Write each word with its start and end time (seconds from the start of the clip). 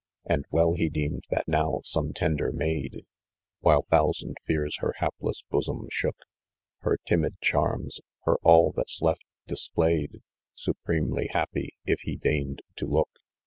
And 0.25 0.45
well 0.49 0.73
be 0.73 0.89
deemed 0.89 1.25
that 1.29 1.47
now 1.47 1.81
some 1.83 2.11
tender 2.11 2.51
maid, 2.51 3.05
"While 3.59 3.83
thousand 3.83 4.37
(caw 4.47 4.67
her 4.79 4.93
hap'.cs* 4.97 5.43
bosom 5.51 5.89
shook, 5.91 6.15
Her 6.79 6.97
timid 7.05 7.35
charmsâ€" 7.39 7.99
her 8.23 8.37
mil 8.43 8.71
that's 8.71 9.03
left, 9.03 9.23
displayed, 9.45 10.23
Supremely 10.55 11.27
happy, 11.27 11.75
if 11.85 11.99
he 11.99 12.15
deigned 12.15 12.63
to 12.77 12.87
look. 12.87 13.11